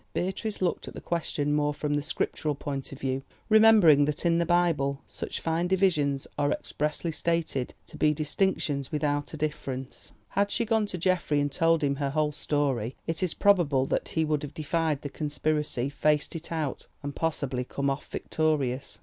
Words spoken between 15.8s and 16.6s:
faced it